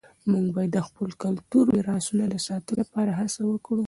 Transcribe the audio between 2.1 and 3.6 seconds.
د ساتلو لپاره هڅه